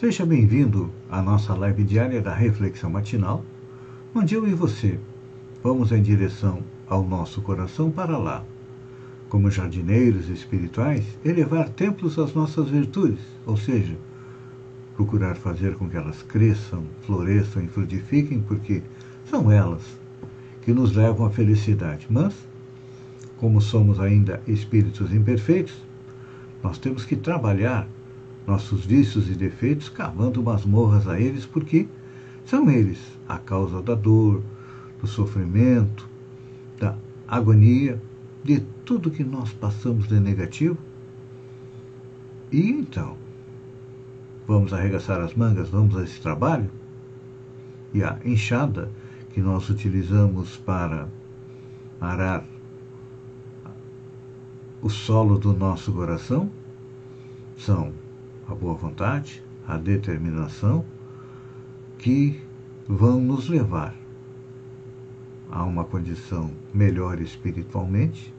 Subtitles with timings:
[0.00, 3.44] Seja bem-vindo à nossa live diária da Reflexão Matinal,
[4.14, 4.98] onde eu e você
[5.62, 8.42] vamos em direção ao nosso coração para lá,
[9.28, 13.94] como jardineiros espirituais, elevar templos às nossas virtudes, ou seja,
[14.96, 18.82] procurar fazer com que elas cresçam, floresçam e frutifiquem, porque
[19.26, 19.82] são elas
[20.62, 22.06] que nos levam à felicidade.
[22.08, 22.34] Mas,
[23.36, 25.76] como somos ainda espíritos imperfeitos,
[26.62, 27.86] nós temos que trabalhar
[28.50, 31.86] nossos vícios e defeitos cavando masmorras a eles, porque
[32.44, 32.98] são eles
[33.28, 34.42] a causa da dor,
[35.00, 36.08] do sofrimento,
[36.76, 36.96] da
[37.28, 38.02] agonia,
[38.42, 40.76] de tudo que nós passamos de negativo.
[42.50, 43.16] E então,
[44.48, 46.68] vamos arregaçar as mangas, vamos a esse trabalho?
[47.94, 48.90] E a enxada
[49.32, 51.06] que nós utilizamos para
[52.00, 52.44] arar
[54.82, 56.50] o solo do nosso coração
[57.56, 57.92] são
[58.50, 60.84] a boa vontade, a determinação,
[61.98, 62.40] que
[62.88, 63.94] vão nos levar
[65.50, 68.32] a uma condição melhor espiritualmente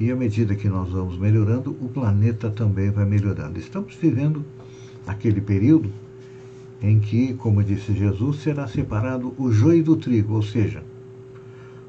[0.00, 3.58] e à medida que nós vamos melhorando, o planeta também vai melhorando.
[3.58, 4.44] Estamos vivendo
[5.06, 5.90] aquele período
[6.80, 10.82] em que, como disse Jesus, será separado o joio do trigo, ou seja,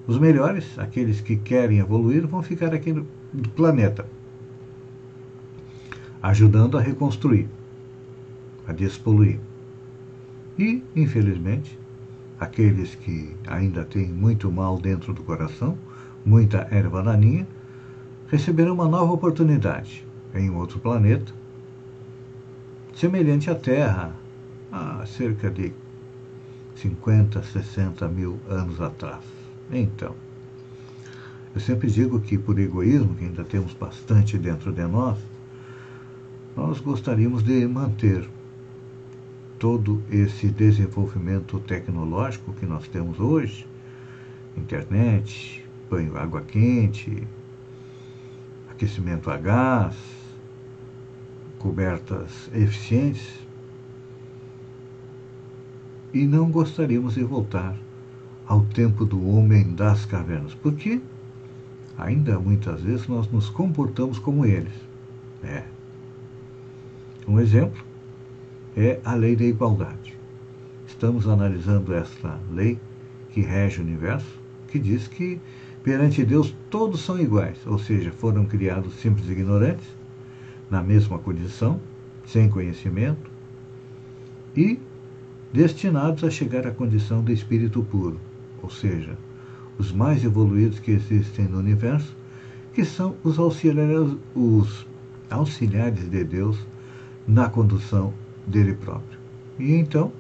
[0.08, 3.06] os melhores, aqueles que querem evoluir, vão ficar aqui no
[3.56, 4.08] planeta,
[6.22, 7.48] ajudando a reconstruir,
[8.68, 9.40] a despoluir.
[10.58, 11.78] E, infelizmente,
[12.40, 15.78] aqueles que ainda têm muito mal dentro do coração,
[16.26, 17.48] muita erva daninha,
[18.28, 21.34] receberão uma nova oportunidade em outro planeta,
[22.94, 24.14] semelhante à Terra,
[24.72, 25.72] há cerca de
[26.76, 29.24] 50, 60 mil anos atrás.
[29.72, 30.14] Então,
[31.54, 35.18] eu sempre digo que por egoísmo, que ainda temos bastante dentro de nós,
[36.56, 38.28] nós gostaríamos de manter
[39.58, 43.68] todo esse desenvolvimento tecnológico que nós temos hoje,
[44.56, 47.28] internet, banho água quente,
[48.72, 49.96] aquecimento a gás,
[51.58, 53.40] cobertas eficientes,
[56.14, 57.78] e não gostaríamos de voltar
[58.48, 61.02] ao tempo do homem das cavernas, porque
[61.98, 64.74] ainda muitas vezes nós nos comportamos como eles.
[65.44, 65.79] É.
[67.30, 67.84] Um exemplo
[68.76, 70.18] é a lei da igualdade.
[70.88, 72.80] Estamos analisando esta lei
[73.30, 75.40] que rege o universo, que diz que
[75.84, 79.86] perante Deus todos são iguais, ou seja, foram criados simples ignorantes,
[80.72, 81.80] na mesma condição,
[82.26, 83.30] sem conhecimento,
[84.58, 84.80] e
[85.54, 88.20] destinados a chegar à condição de espírito puro
[88.64, 89.16] ou seja,
[89.78, 92.16] os mais evoluídos que existem no universo,
[92.74, 94.88] que são os auxiliares, os
[95.30, 96.58] auxiliares de Deus
[97.30, 98.12] na condução
[98.48, 99.20] dele próprio.
[99.60, 100.12] E então,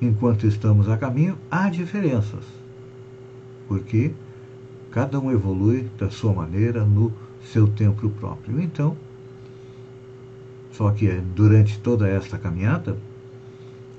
[0.00, 2.44] enquanto estamos a caminho, há diferenças,
[3.68, 4.12] porque
[4.90, 7.12] cada um evolui da sua maneira no
[7.44, 8.60] seu tempo próprio.
[8.60, 8.96] Então,
[10.72, 12.96] só que durante toda esta caminhada,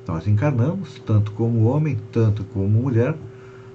[0.05, 3.15] nós encarnamos, tanto como homem, tanto como mulher,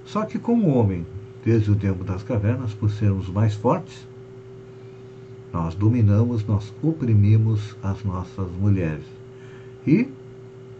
[0.05, 1.07] só que como homem,
[1.43, 4.07] desde o tempo das cavernas, por sermos mais fortes,
[5.51, 9.05] nós dominamos, nós oprimimos as nossas mulheres.
[9.85, 10.09] E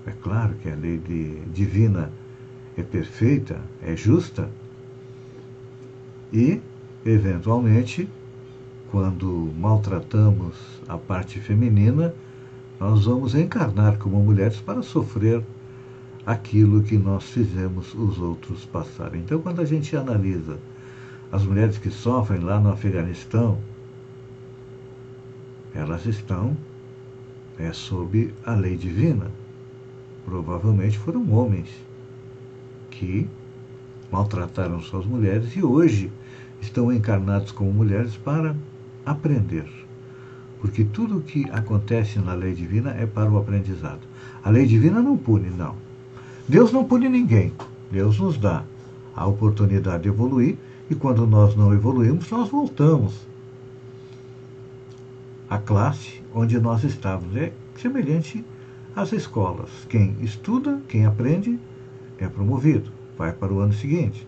[0.05, 2.11] é claro que a lei de, divina
[2.77, 4.49] é perfeita, é justa,
[6.31, 6.61] e,
[7.05, 8.07] eventualmente,
[8.91, 10.55] quando maltratamos
[10.87, 12.13] a parte feminina,
[12.79, 15.43] nós vamos encarnar como mulheres para sofrer
[16.25, 19.21] aquilo que nós fizemos os outros passarem.
[19.21, 20.59] Então, quando a gente analisa
[21.31, 23.57] as mulheres que sofrem lá no Afeganistão,
[25.73, 26.55] elas estão
[27.57, 29.31] é, sob a lei divina.
[30.25, 31.69] Provavelmente foram homens
[32.89, 33.27] que
[34.11, 36.11] maltrataram suas mulheres e hoje
[36.61, 38.55] estão encarnados como mulheres para
[39.05, 39.67] aprender.
[40.59, 44.01] Porque tudo o que acontece na lei divina é para o aprendizado.
[44.43, 45.75] A lei divina não pune, não.
[46.47, 47.53] Deus não pune ninguém.
[47.91, 48.63] Deus nos dá
[49.15, 50.57] a oportunidade de evoluir
[50.89, 53.28] e quando nós não evoluímos, nós voltamos
[55.49, 57.35] à classe onde nós estávamos.
[57.35, 58.45] É semelhante
[58.95, 59.69] as escolas.
[59.89, 61.59] Quem estuda, quem aprende,
[62.17, 64.27] é promovido, vai para o ano seguinte.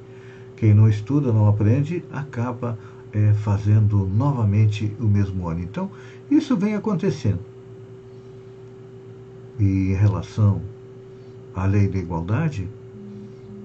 [0.56, 2.78] Quem não estuda, não aprende, acaba
[3.12, 5.62] é, fazendo novamente o mesmo ano.
[5.62, 5.90] Então,
[6.30, 7.40] isso vem acontecendo.
[9.60, 10.62] E em relação
[11.54, 12.68] à lei da igualdade,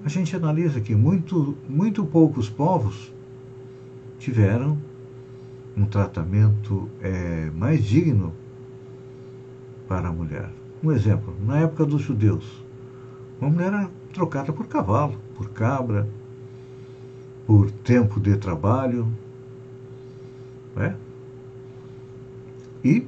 [0.03, 3.11] a gente analisa que muito, muito poucos povos
[4.19, 4.77] tiveram
[5.77, 8.33] um tratamento é, mais digno
[9.87, 10.49] para a mulher.
[10.83, 12.63] Um exemplo, na época dos judeus,
[13.39, 16.09] uma mulher era trocada por cavalo, por cabra,
[17.45, 19.07] por tempo de trabalho.
[20.75, 20.95] Né?
[22.83, 23.07] E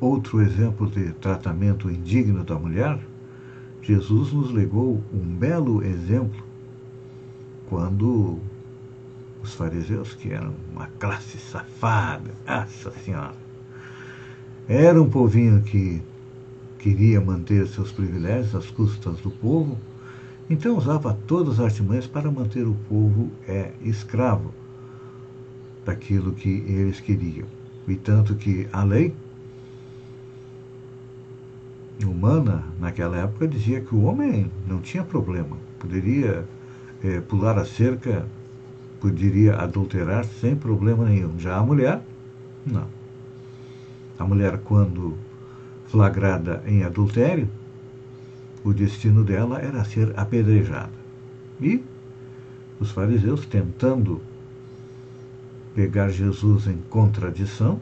[0.00, 2.98] outro exemplo de tratamento indigno da mulher,
[3.80, 6.42] Jesus nos legou um belo exemplo
[7.68, 8.40] quando
[9.44, 13.34] os fariseus, que eram uma classe safada, nossa senhora,
[14.68, 16.02] era um povinho que
[16.78, 19.78] queria manter seus privilégios às custas do povo,
[20.48, 24.52] então usava todas as artimanhas para manter o povo é, escravo
[25.84, 27.46] daquilo que eles queriam.
[27.86, 29.14] E tanto que a lei
[32.02, 36.44] humana, naquela época, dizia que o homem não tinha problema, poderia
[37.02, 38.26] é, pular a cerca,
[39.04, 41.38] poderia adulterar sem problema nenhum.
[41.38, 42.00] Já a mulher,
[42.64, 42.86] não.
[44.18, 45.14] A mulher, quando
[45.88, 47.46] flagrada em adultério,
[48.64, 50.94] o destino dela era ser apedrejada.
[51.60, 51.84] E
[52.80, 54.22] os fariseus, tentando
[55.74, 57.78] pegar Jesus em contradição,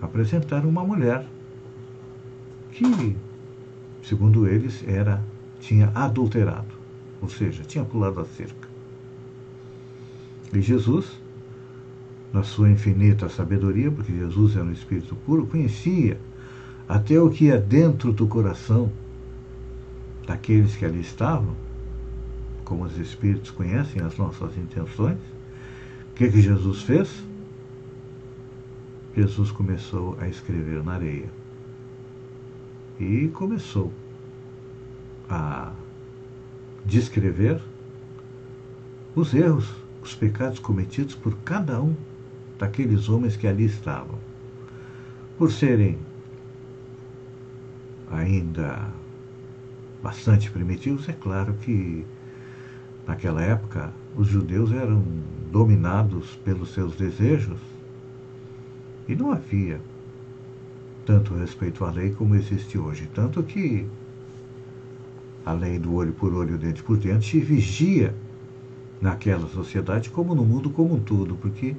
[0.00, 1.26] apresentaram uma mulher
[2.70, 3.16] que,
[4.04, 5.20] segundo eles, era
[5.58, 6.76] tinha adulterado,
[7.20, 8.65] ou seja, tinha pulado a cerca.
[10.52, 11.06] E Jesus
[12.32, 16.20] na sua infinita sabedoria, porque Jesus era um espírito puro, conhecia
[16.88, 18.92] até o que é dentro do coração
[20.26, 21.54] daqueles que ali estavam,
[22.64, 25.18] como os espíritos conhecem as nossas intenções.
[26.10, 27.24] O que, que Jesus fez?
[29.16, 31.30] Jesus começou a escrever na areia.
[33.00, 33.92] E começou
[35.28, 35.72] a
[36.84, 37.60] descrever
[39.14, 41.94] os erros, os pecados cometidos por cada um
[42.58, 44.18] daqueles homens que ali estavam.
[45.36, 45.98] Por serem
[48.10, 48.88] ainda
[50.02, 52.06] bastante primitivos, é claro que
[53.06, 55.04] naquela época os judeus eram
[55.50, 57.58] dominados pelos seus desejos
[59.08, 59.80] e não havia
[61.04, 63.08] tanto respeito à lei como existe hoje.
[63.12, 63.86] Tanto que
[65.44, 68.14] a lei do olho por olho, dente por dente, vigia
[69.00, 71.76] naquela sociedade como no mundo como um todo, porque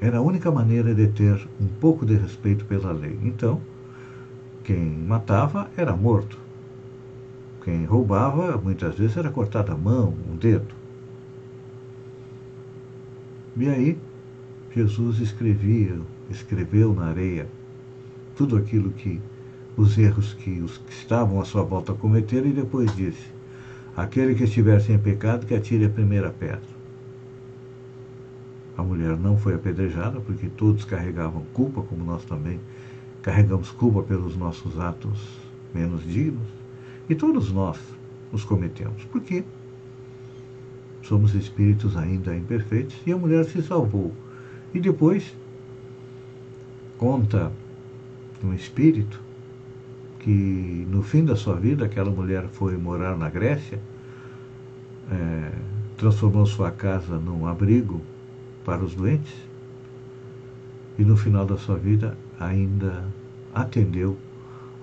[0.00, 3.18] era a única maneira de ter um pouco de respeito pela lei.
[3.22, 3.60] Então,
[4.62, 6.38] quem matava era morto.
[7.64, 10.74] Quem roubava, muitas vezes, era cortada a mão, um dedo.
[13.56, 13.98] E aí,
[14.74, 15.98] Jesus escrevia,
[16.30, 17.48] escreveu na areia
[18.36, 19.20] tudo aquilo que
[19.76, 23.26] os erros que os que estavam à sua volta cometeram e depois disse:
[23.98, 26.78] Aquele que estiver sem pecado, que atire a primeira pedra.
[28.76, 32.60] A mulher não foi apedrejada porque todos carregavam culpa, como nós também
[33.22, 35.18] carregamos culpa pelos nossos atos
[35.74, 36.46] menos dignos.
[37.10, 37.76] E todos nós
[38.30, 39.02] os cometemos.
[39.06, 39.42] Por quê?
[41.02, 44.12] Somos espíritos ainda imperfeitos e a mulher se salvou.
[44.72, 45.34] E depois
[46.96, 47.50] conta
[48.44, 49.20] um espírito
[50.18, 53.80] que no fim da sua vida aquela mulher foi morar na Grécia,
[55.10, 55.52] é,
[55.96, 58.00] transformou sua casa num abrigo
[58.64, 59.34] para os doentes
[60.98, 63.04] e no final da sua vida ainda
[63.54, 64.18] atendeu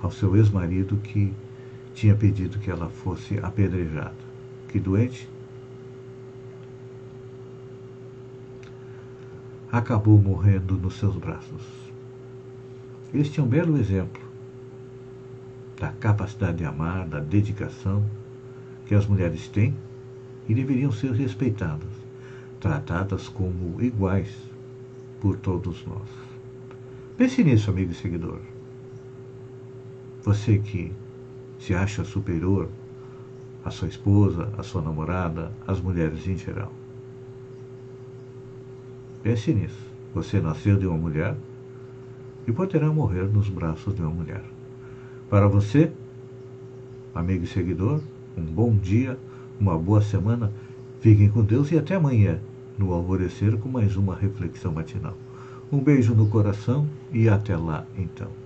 [0.02, 1.34] ao seu ex-marido que
[1.94, 4.26] tinha pedido que ela fosse apedrejada.
[4.70, 5.30] Que doente?
[9.72, 11.62] Acabou morrendo nos seus braços.
[13.14, 14.25] Este é um belo exemplo
[15.80, 18.04] da capacidade de amar, da dedicação
[18.86, 19.76] que as mulheres têm
[20.48, 22.06] e deveriam ser respeitadas
[22.66, 24.36] tratadas como iguais
[25.22, 26.10] por todos nós.
[27.16, 28.40] Pense nisso, amigo e seguidor.
[30.24, 30.92] Você que
[31.60, 32.68] se acha superior
[33.64, 36.74] à sua esposa, à sua namorada, às mulheres em geral.
[39.22, 39.86] Pense nisso.
[40.16, 41.36] Você nasceu de uma mulher
[42.48, 44.55] e poderá morrer nos braços de uma mulher.
[45.30, 45.92] Para você,
[47.14, 48.00] amigo e seguidor,
[48.38, 49.18] um bom dia,
[49.60, 50.52] uma boa semana.
[51.00, 52.40] Fiquem com Deus e até amanhã
[52.78, 55.18] no alvorecer com mais uma reflexão matinal.
[55.72, 58.45] Um beijo no coração e até lá então.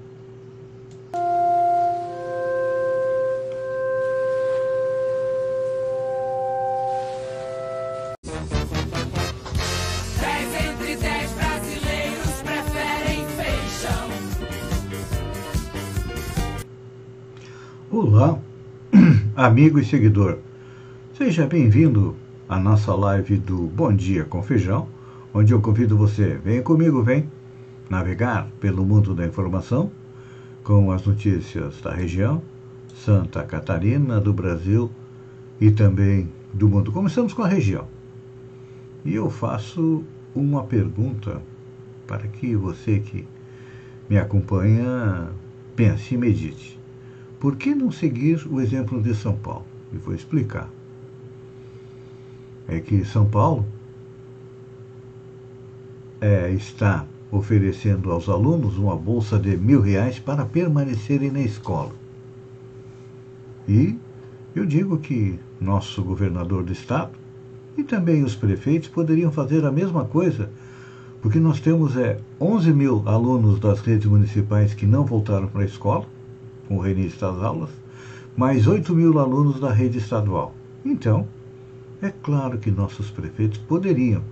[18.02, 18.40] Olá,
[19.36, 20.38] amigo e seguidor.
[21.18, 22.16] Seja bem-vindo
[22.48, 24.88] à nossa live do Bom Dia com Feijão,
[25.34, 27.30] onde eu convido você, vem comigo, vem
[27.90, 29.92] navegar pelo mundo da informação
[30.64, 32.42] com as notícias da região,
[32.96, 34.90] Santa Catarina, do Brasil
[35.60, 36.94] e também do mundo.
[36.94, 37.86] Começamos com a região.
[39.04, 41.42] E eu faço uma pergunta
[42.08, 43.28] para que você que
[44.10, 45.32] me acompanha
[45.76, 46.79] pense e medite.
[47.40, 49.66] Por que não seguir o exemplo de São Paulo?
[49.94, 50.70] E vou explicar.
[52.68, 53.66] É que São Paulo
[56.22, 61.92] é, está oferecendo aos alunos uma bolsa de mil reais para permanecerem na escola.
[63.68, 63.96] E
[64.56, 67.12] eu digo que nosso governador do estado
[67.78, 70.50] e também os prefeitos poderiam fazer a mesma coisa,
[71.22, 75.66] porque nós temos é, 11 mil alunos das redes municipais que não voltaram para a
[75.66, 76.06] escola,
[76.70, 77.72] com o reinício das aulas,
[78.38, 80.54] mais 8 mil alunos da rede estadual.
[80.86, 81.28] Então,
[82.02, 84.24] é claro que nossos prefeitos poderiam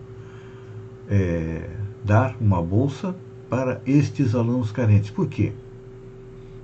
[1.10, 1.68] é,
[2.06, 3.14] dar uma bolsa
[3.50, 5.10] para estes alunos carentes.
[5.10, 5.52] Por quê?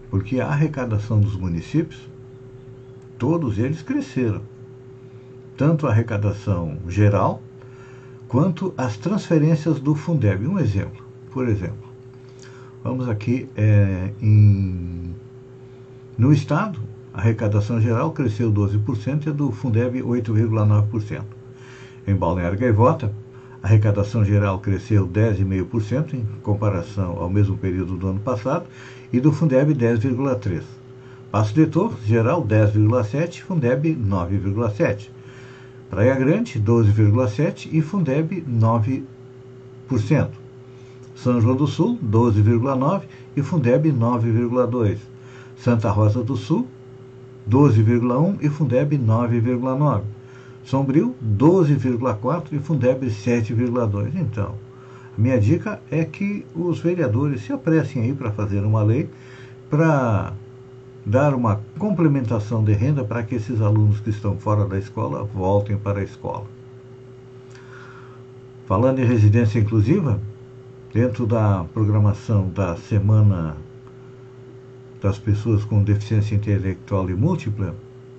[0.09, 2.07] Porque a arrecadação dos municípios,
[3.17, 4.41] todos eles cresceram.
[5.57, 7.41] Tanto a arrecadação geral,
[8.27, 10.47] quanto as transferências do Fundeb.
[10.47, 11.89] Um exemplo, por exemplo,
[12.83, 15.02] vamos aqui é, em
[16.15, 16.79] no Estado,
[17.11, 21.23] a arrecadação geral cresceu 12% e a do Fundeb 8,9%.
[22.05, 23.11] Em Balneário Gaivota,
[23.63, 28.65] a arrecadação geral cresceu 10,5% em comparação ao mesmo período do ano passado
[29.11, 30.61] e do Fundeb 10,3%.
[31.31, 31.67] Passo de
[32.05, 35.09] geral 10,7%, Fundeb 9,7%.
[35.89, 40.29] Praia Grande 12,7% e Fundeb 9%.
[41.15, 43.03] São João do Sul 12,9%
[43.35, 45.12] e Fundeb 9,2%.
[45.57, 46.67] Santa Rosa do Sul,
[47.49, 50.01] 12,1 e Fundeb 9,9.
[50.63, 54.15] Sombrio, 12,4 e Fundeb 7,2.
[54.15, 54.55] Então,
[55.17, 59.09] a minha dica é que os vereadores se apressem aí para fazer uma lei
[59.69, 60.33] para
[61.05, 65.77] dar uma complementação de renda para que esses alunos que estão fora da escola voltem
[65.77, 66.45] para a escola.
[68.65, 70.19] Falando em residência inclusiva,
[70.93, 73.57] dentro da programação da semana
[75.03, 77.75] das pessoas com deficiência intelectual e múltipla,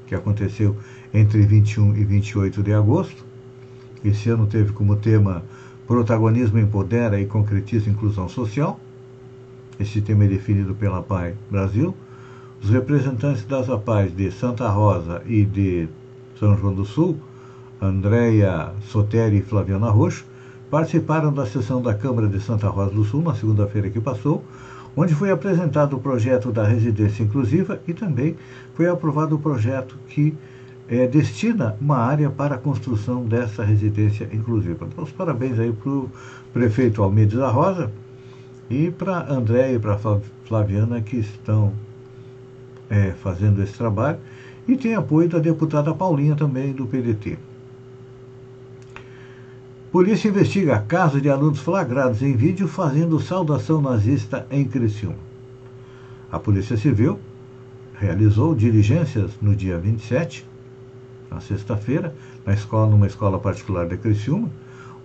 [0.07, 0.77] que aconteceu
[1.15, 3.25] entre 21 e 28 de agosto.
[4.05, 5.43] Esse ano teve como tema
[5.87, 8.79] Protagonismo empodera e concretiza inclusão social.
[9.81, 11.95] Esse tema é definido pela PAI Brasil.
[12.63, 15.89] Os representantes das APAIs de Santa Rosa e de
[16.39, 17.19] São João do Sul,
[17.81, 20.25] Andréia Soteri e Flaviana Roxo,
[20.71, 24.45] participaram da sessão da Câmara de Santa Rosa do Sul na segunda-feira que passou,
[24.97, 28.37] onde foi apresentado o projeto da residência inclusiva e também
[28.75, 30.35] foi aprovado o projeto que
[30.89, 34.87] é, destina uma área para a construção dessa residência inclusiva.
[34.87, 36.11] Então, os parabéns aí para o
[36.53, 37.91] prefeito Almeida da Rosa
[38.71, 39.99] e para André e para
[40.45, 41.73] Flaviana que estão
[42.91, 44.19] é, fazendo esse trabalho
[44.67, 47.39] e tem apoio da deputada Paulinha também do PDT.
[49.95, 55.15] Polícia investiga caso de alunos flagrados em vídeo fazendo saudação nazista em Criciúma.
[56.33, 57.17] A Polícia Civil
[57.95, 60.45] realizou diligências no dia 27,
[61.31, 62.13] na sexta-feira,
[62.45, 64.51] na escola, numa escola particular de Criciúma,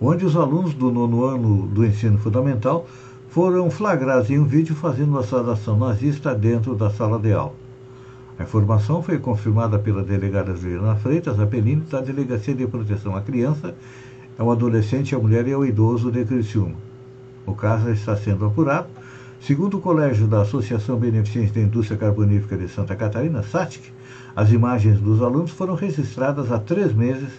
[0.00, 2.84] onde os alunos do nono ano do ensino fundamental
[3.28, 7.54] foram flagrados em um vídeo fazendo uma saudação nazista dentro da sala de aula.
[8.36, 13.72] A informação foi confirmada pela delegada Juliana Freitas Apelini, da Delegacia de Proteção à Criança
[14.38, 16.76] ao adolescente, a mulher e ao idoso de Criciúma.
[17.46, 18.88] O caso está sendo apurado.
[19.40, 23.90] Segundo o Colégio da Associação Beneficente da Indústria Carbonífera de Santa Catarina, SATIC,
[24.36, 27.30] as imagens dos alunos foram registradas há três meses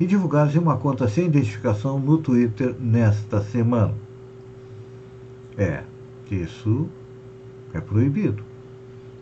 [0.00, 3.94] e divulgadas em uma conta sem identificação no Twitter nesta semana.
[5.56, 5.82] É,
[6.30, 6.88] isso
[7.72, 8.42] é proibido,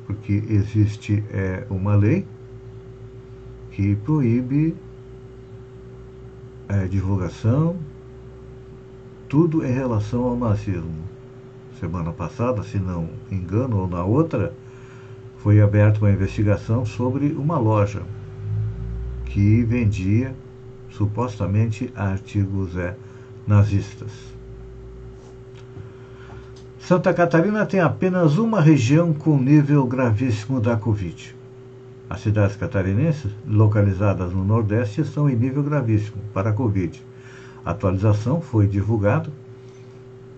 [0.07, 2.25] porque existe é, uma lei
[3.73, 4.75] que proíbe
[6.73, 7.77] é, divulgação,
[9.29, 11.03] tudo em relação ao nazismo.
[11.79, 14.55] Semana passada, se não engano, ou na outra,
[15.39, 18.03] foi aberta uma investigação sobre uma loja
[19.27, 20.35] que vendia
[20.91, 22.97] supostamente artigos é,
[23.47, 24.11] nazistas.
[26.79, 31.35] Santa Catarina tem apenas uma região com nível gravíssimo da Covid.
[32.13, 37.03] As cidades catarinenses, localizadas no Nordeste, estão em nível gravíssimo para a Covid.
[37.65, 39.31] A atualização foi divulgada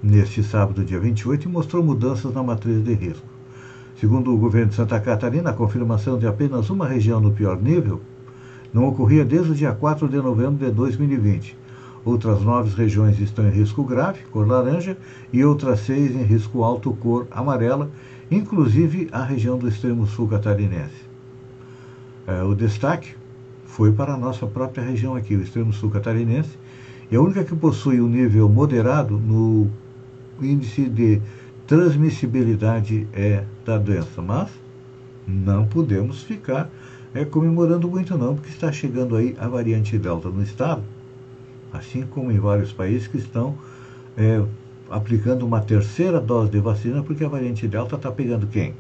[0.00, 3.26] neste sábado, dia 28, e mostrou mudanças na matriz de risco.
[3.99, 8.00] Segundo o governo de Santa Catarina, a confirmação de apenas uma região no pior nível
[8.73, 11.59] não ocorria desde o dia 4 de novembro de 2020.
[12.04, 14.97] Outras nove regiões estão em risco grave, cor laranja,
[15.33, 17.90] e outras seis em risco alto, cor amarela,
[18.31, 21.13] inclusive a região do extremo sul catarinense.
[22.26, 23.14] É, o destaque
[23.66, 26.57] foi para a nossa própria região aqui, o extremo sul catarinense,
[27.11, 29.69] e a única que possui um nível moderado no
[30.40, 31.21] índice de
[31.66, 34.23] transmissibilidade é da doença.
[34.23, 34.49] Mas
[35.26, 36.71] não podemos ficar
[37.14, 40.83] é, comemorando muito não, porque está chegando aí a variante Delta no estado,
[41.73, 43.57] assim como em vários países que estão
[44.16, 44.43] é,
[44.90, 48.75] aplicando uma terceira dose de vacina, porque a variante Delta está pegando quem?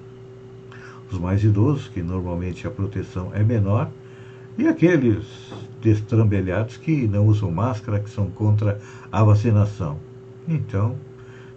[1.10, 3.90] Os mais idosos, que normalmente a proteção é menor,
[4.56, 5.24] e aqueles
[5.80, 8.80] destrambelhados que não usam máscara, que são contra
[9.10, 9.98] a vacinação.
[10.48, 10.96] Então,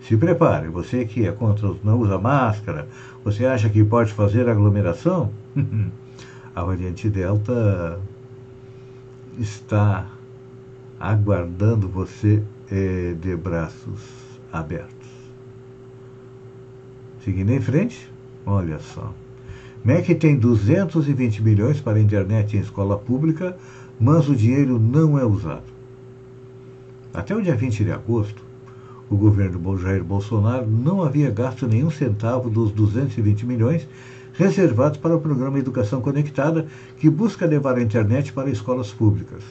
[0.02, 2.88] se prepare, você que é contra não usa máscara,
[3.24, 5.32] você acha que pode fazer aglomeração?
[6.56, 8.00] a variante Delta
[9.38, 10.08] está
[11.00, 14.02] aguardando você eh, de braços
[14.52, 15.08] abertos.
[17.24, 18.10] Seguindo em frente,
[18.46, 19.14] olha só.
[19.84, 23.56] MEC tem 220 milhões para a internet em escola pública,
[24.00, 25.64] mas o dinheiro não é usado.
[27.14, 28.44] Até o dia 20 de agosto,
[29.10, 33.88] o governo Jair Bolsonaro não havia gasto nenhum centavo dos 220 milhões
[34.34, 36.68] reservados para o programa Educação Conectada,
[36.98, 39.42] que busca levar a internet para escolas públicas.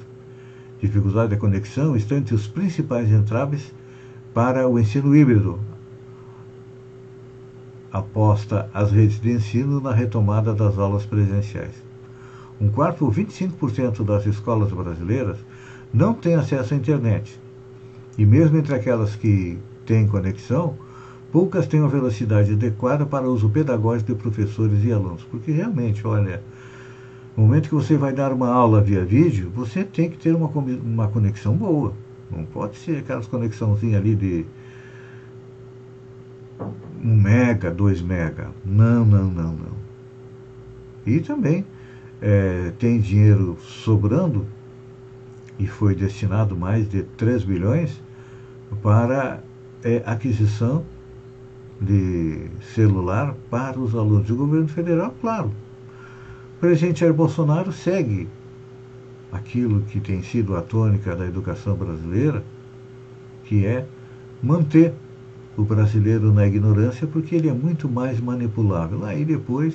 [0.80, 3.74] Dificuldade da conexão está entre os principais entraves
[4.32, 5.58] para o ensino híbrido,
[7.98, 11.74] aposta as redes de ensino na retomada das aulas presenciais.
[12.60, 15.38] Um quarto ou 25% das escolas brasileiras
[15.92, 17.38] não têm acesso à internet
[18.18, 20.74] e mesmo entre aquelas que têm conexão,
[21.30, 25.22] poucas têm uma velocidade adequada para uso pedagógico de professores e alunos.
[25.24, 26.42] Porque realmente, olha,
[27.36, 30.48] no momento que você vai dar uma aula via vídeo, você tem que ter uma,
[30.48, 31.92] uma conexão boa.
[32.30, 34.46] Não pode ser aquelas conexãozinhas ali de
[37.06, 38.50] 1 mega, 2 mega.
[38.64, 39.86] Não, não, não, não.
[41.06, 41.64] E também
[42.20, 44.44] é, tem dinheiro sobrando
[45.56, 48.02] e foi destinado mais de 3 bilhões
[48.82, 49.40] para
[49.84, 50.84] é, aquisição
[51.80, 54.28] de celular para os alunos.
[54.28, 55.52] O governo federal, claro.
[56.56, 58.28] O presidente Jair Bolsonaro segue
[59.30, 62.42] aquilo que tem sido a tônica da educação brasileira,
[63.44, 63.86] que é
[64.42, 64.94] manter
[65.56, 69.04] o brasileiro na ignorância, porque ele é muito mais manipulável.
[69.04, 69.74] Aí depois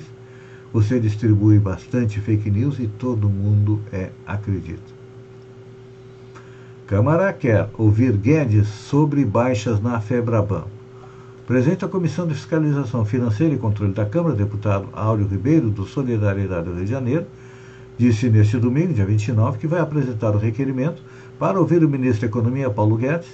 [0.72, 5.02] você distribui bastante fake news e todo mundo é acredita.
[6.86, 10.64] Câmara quer ouvir Guedes sobre baixas na FEBRABAN.
[11.46, 16.66] Presidente da Comissão de Fiscalização Financeira e Controle da Câmara, deputado Áureo Ribeiro, do Solidariedade
[16.66, 17.26] do Rio de Janeiro,
[17.98, 21.02] disse neste domingo, dia 29, que vai apresentar o requerimento
[21.38, 23.28] para ouvir o ministro da Economia, Paulo Guedes,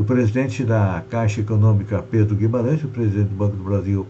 [0.00, 4.06] o presidente da Caixa Econômica, Pedro Guimarães, e o presidente do Banco do Brasil,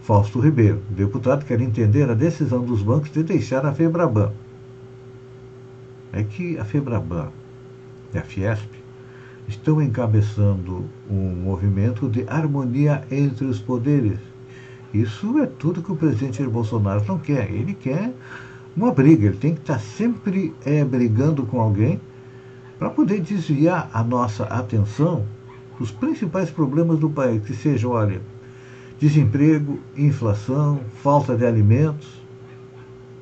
[0.00, 0.80] Fausto Ribeiro.
[0.90, 4.32] O deputado quer entender a decisão dos bancos de deixar a FEBRABAN.
[6.14, 7.28] É que a FEBRABAN
[8.14, 8.70] e a Fiesp
[9.46, 14.18] estão encabeçando um movimento de harmonia entre os poderes.
[14.94, 17.50] Isso é tudo que o presidente Bolsonaro não quer.
[17.50, 18.14] Ele quer
[18.74, 22.00] uma briga, ele tem que estar sempre é, brigando com alguém
[22.84, 25.24] para poder desviar a nossa atenção
[25.78, 28.20] dos principais problemas do país, que sejam, olha,
[29.00, 32.06] desemprego, inflação, falta de alimentos,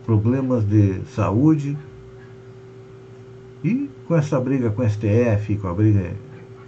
[0.04, 1.78] problemas de saúde,
[3.62, 6.10] e com essa briga com o STF, com a briga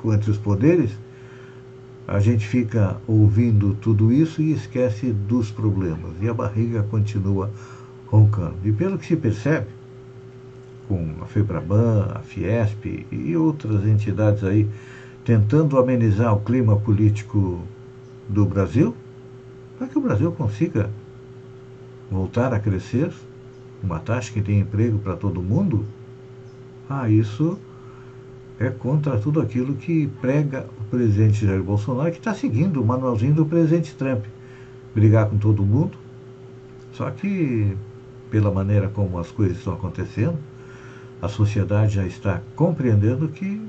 [0.04, 0.92] entre os poderes,
[2.06, 6.12] a gente fica ouvindo tudo isso e esquece dos problemas.
[6.20, 7.50] E a barriga continua
[8.06, 8.54] roncando.
[8.62, 9.66] E pelo que se percebe,
[10.88, 14.68] com a FEBRABAN, a Fiesp e outras entidades aí
[15.24, 17.62] tentando amenizar o clima político
[18.28, 18.94] do Brasil,
[19.78, 20.90] para que o Brasil consiga
[22.10, 23.10] voltar a crescer,
[23.82, 25.84] uma taxa que tem emprego para todo mundo,
[26.88, 27.58] ah, isso
[28.58, 33.34] é contra tudo aquilo que prega o presidente Jair Bolsonaro, que está seguindo o manualzinho
[33.34, 34.24] do presidente Trump.
[34.94, 35.98] Brigar com todo mundo.
[36.92, 37.76] Só que,
[38.30, 40.38] pela maneira como as coisas estão acontecendo,
[41.24, 43.60] a sociedade já está compreendendo que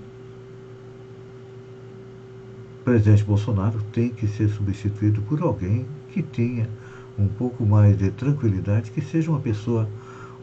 [2.81, 6.69] o presidente Bolsonaro tem que ser substituído por alguém que tenha
[7.17, 9.87] um pouco mais de tranquilidade, que seja uma pessoa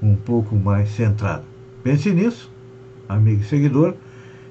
[0.03, 1.45] um pouco mais centrada.
[1.83, 2.51] Pense nisso
[3.09, 3.95] amigo e seguidor.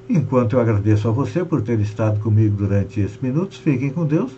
[0.08, 4.38] Enquanto eu agradeço a você por ter estado comigo durante esses minutos, fiquem com Deus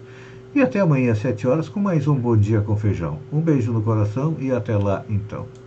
[0.55, 3.19] E até amanhã às 7 horas com mais um Bom Dia com Feijão.
[3.33, 5.62] Um beijo no coração e até lá então.